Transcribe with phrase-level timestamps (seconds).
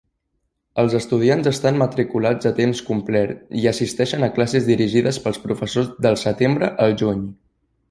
[0.83, 6.19] Els estudiants estan matriculats a temps complet i assisteixen a classes dirigides pels professors del
[6.25, 7.25] setembre al juny.